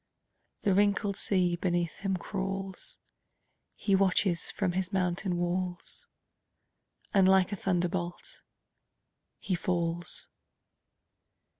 The 0.61 0.73
wrinkled 0.73 1.15
sea 1.15 1.55
beneath 1.55 1.97
him 1.97 2.17
crawls; 2.17 2.97
He 3.75 3.93
watches 3.95 4.49
from 4.49 4.71
his 4.71 4.91
mountain 4.91 5.37
walls, 5.37 6.07
And 7.13 7.27
like 7.27 7.51
a 7.51 7.55
thunderbolt 7.55 8.41
he 9.37 9.53
falls. 9.53 10.27